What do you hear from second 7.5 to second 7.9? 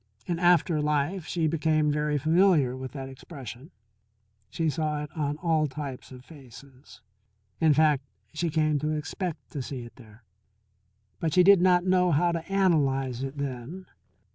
In